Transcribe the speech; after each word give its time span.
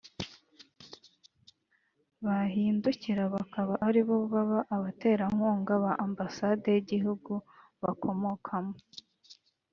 bahindukira 2.25 3.23
bakaba 3.35 3.73
ari 3.87 4.01
bo 4.07 4.15
baba 4.33 4.59
abaterankunga 4.75 5.73
ba 5.83 5.91
ambasade 6.05 6.67
y’igihugu 6.75 7.31
bakomokamo 7.83 8.75